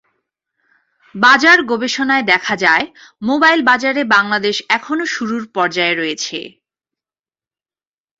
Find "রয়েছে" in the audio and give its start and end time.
5.95-6.39